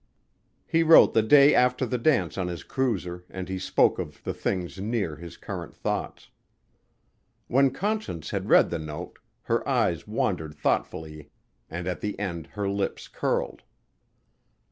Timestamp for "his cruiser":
2.47-3.23